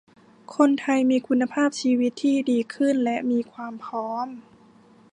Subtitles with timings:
[0.55, 4.27] คนไทยมีคุณภาพชีวิตที่ดีขึ้นและมีความพร้อม